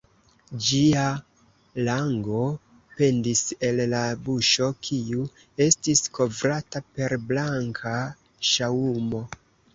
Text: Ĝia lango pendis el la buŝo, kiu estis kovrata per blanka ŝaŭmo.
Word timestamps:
Ĝia 0.67 1.01
lango 1.87 2.39
pendis 3.01 3.43
el 3.69 3.83
la 3.91 4.01
buŝo, 4.29 4.71
kiu 4.89 5.27
estis 5.67 6.03
kovrata 6.19 6.83
per 6.99 7.17
blanka 7.29 7.95
ŝaŭmo. 8.55 9.25